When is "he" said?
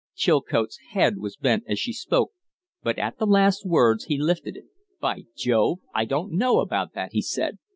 4.05-4.17, 7.11-7.21